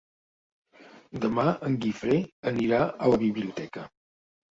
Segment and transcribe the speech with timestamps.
[1.25, 2.15] Demà en Guifré
[2.53, 3.85] anirà a la biblioteca.